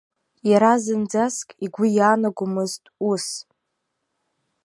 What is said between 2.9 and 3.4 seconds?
ус.